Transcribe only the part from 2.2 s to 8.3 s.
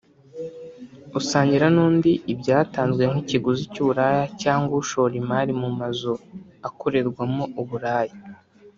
ibyatanzwe nk’ikiguzi cy’uburaya cyangwa ushora imari mu mazu akorerwamo uburaya